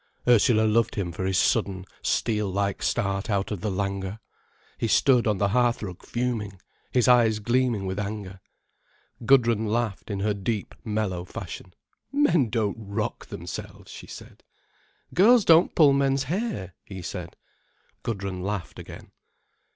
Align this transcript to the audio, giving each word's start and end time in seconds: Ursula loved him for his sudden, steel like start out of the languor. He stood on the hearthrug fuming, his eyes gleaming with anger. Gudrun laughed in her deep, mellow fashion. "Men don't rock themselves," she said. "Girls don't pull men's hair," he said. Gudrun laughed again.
Ursula 0.27 0.61
loved 0.63 0.95
him 0.95 1.11
for 1.11 1.25
his 1.25 1.37
sudden, 1.37 1.85
steel 2.01 2.49
like 2.51 2.81
start 2.81 3.29
out 3.29 3.51
of 3.51 3.61
the 3.61 3.69
languor. 3.69 4.17
He 4.79 4.87
stood 4.87 5.27
on 5.27 5.37
the 5.37 5.49
hearthrug 5.49 6.03
fuming, 6.03 6.59
his 6.89 7.07
eyes 7.07 7.37
gleaming 7.37 7.85
with 7.85 7.99
anger. 7.99 8.39
Gudrun 9.27 9.67
laughed 9.67 10.09
in 10.09 10.21
her 10.21 10.33
deep, 10.33 10.73
mellow 10.83 11.23
fashion. 11.23 11.75
"Men 12.11 12.49
don't 12.49 12.77
rock 12.79 13.27
themselves," 13.27 13.91
she 13.91 14.07
said. 14.07 14.41
"Girls 15.13 15.45
don't 15.45 15.75
pull 15.75 15.93
men's 15.93 16.23
hair," 16.23 16.73
he 16.83 17.03
said. 17.03 17.35
Gudrun 18.01 18.41
laughed 18.41 18.79
again. 18.79 19.11